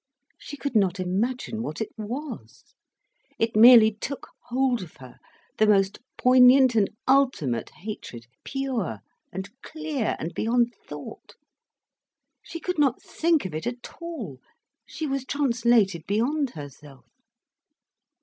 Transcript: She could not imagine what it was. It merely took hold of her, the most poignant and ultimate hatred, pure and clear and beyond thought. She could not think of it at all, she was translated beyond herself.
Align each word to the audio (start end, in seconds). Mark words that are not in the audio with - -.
She 0.39 0.57
could 0.57 0.75
not 0.75 0.99
imagine 0.99 1.61
what 1.61 1.79
it 1.79 1.91
was. 1.95 2.63
It 3.37 3.55
merely 3.55 3.91
took 3.93 4.29
hold 4.47 4.81
of 4.81 4.97
her, 4.97 5.19
the 5.59 5.67
most 5.67 5.99
poignant 6.17 6.73
and 6.73 6.89
ultimate 7.07 7.69
hatred, 7.69 8.25
pure 8.43 9.01
and 9.31 9.47
clear 9.61 10.15
and 10.17 10.33
beyond 10.33 10.73
thought. 10.87 11.35
She 12.41 12.59
could 12.59 12.79
not 12.79 12.99
think 12.99 13.45
of 13.45 13.53
it 13.53 13.67
at 13.67 13.93
all, 14.01 14.39
she 14.87 15.05
was 15.05 15.23
translated 15.23 16.07
beyond 16.07 16.49
herself. 16.55 17.05